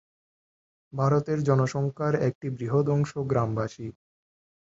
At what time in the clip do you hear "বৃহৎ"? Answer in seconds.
2.49-2.85